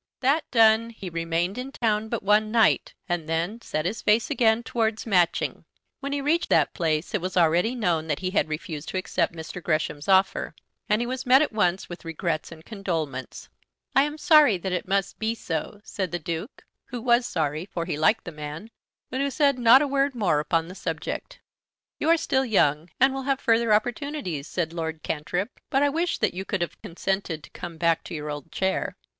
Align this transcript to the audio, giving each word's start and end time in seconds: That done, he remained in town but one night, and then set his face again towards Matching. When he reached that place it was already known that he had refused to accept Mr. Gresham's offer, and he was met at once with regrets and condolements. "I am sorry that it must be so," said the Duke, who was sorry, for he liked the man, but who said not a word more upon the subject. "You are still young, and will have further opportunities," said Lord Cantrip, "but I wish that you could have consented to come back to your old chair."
That 0.21 0.49
done, 0.49 0.89
he 0.89 1.11
remained 1.11 1.59
in 1.59 1.71
town 1.71 2.09
but 2.09 2.23
one 2.23 2.49
night, 2.51 2.95
and 3.07 3.29
then 3.29 3.61
set 3.61 3.85
his 3.85 4.01
face 4.01 4.31
again 4.31 4.63
towards 4.63 5.05
Matching. 5.05 5.63
When 5.99 6.11
he 6.11 6.21
reached 6.21 6.49
that 6.49 6.73
place 6.73 7.13
it 7.13 7.21
was 7.21 7.37
already 7.37 7.75
known 7.75 8.07
that 8.07 8.17
he 8.17 8.31
had 8.31 8.49
refused 8.49 8.89
to 8.89 8.97
accept 8.97 9.35
Mr. 9.35 9.61
Gresham's 9.61 10.07
offer, 10.07 10.55
and 10.89 11.03
he 11.03 11.05
was 11.05 11.27
met 11.27 11.43
at 11.43 11.53
once 11.53 11.87
with 11.87 12.03
regrets 12.03 12.51
and 12.51 12.65
condolements. 12.65 13.47
"I 13.95 14.01
am 14.01 14.17
sorry 14.17 14.57
that 14.57 14.71
it 14.71 14.87
must 14.87 15.19
be 15.19 15.35
so," 15.35 15.81
said 15.83 16.09
the 16.09 16.17
Duke, 16.17 16.65
who 16.85 16.99
was 16.99 17.27
sorry, 17.27 17.65
for 17.67 17.85
he 17.85 17.95
liked 17.95 18.23
the 18.25 18.31
man, 18.31 18.71
but 19.11 19.21
who 19.21 19.29
said 19.29 19.59
not 19.59 19.83
a 19.83 19.87
word 19.87 20.15
more 20.15 20.39
upon 20.39 20.67
the 20.67 20.73
subject. 20.73 21.41
"You 21.99 22.09
are 22.09 22.17
still 22.17 22.43
young, 22.43 22.89
and 22.99 23.13
will 23.13 23.21
have 23.29 23.39
further 23.39 23.71
opportunities," 23.71 24.47
said 24.47 24.73
Lord 24.73 25.03
Cantrip, 25.03 25.59
"but 25.69 25.83
I 25.83 25.89
wish 25.89 26.17
that 26.17 26.33
you 26.33 26.43
could 26.43 26.61
have 26.61 26.81
consented 26.81 27.43
to 27.43 27.51
come 27.51 27.77
back 27.77 28.03
to 28.05 28.15
your 28.15 28.31
old 28.31 28.51
chair." 28.51 28.97